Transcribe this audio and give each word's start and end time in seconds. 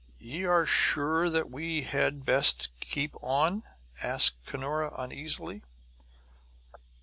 "Ye 0.17 0.45
are 0.45 0.65
sure 0.65 1.29
that 1.29 1.51
we 1.51 1.83
had 1.83 2.25
best 2.25 2.71
keep 2.79 3.13
on?" 3.21 3.61
asked 4.01 4.43
Cunora 4.47 4.91
uneasily. 4.97 5.61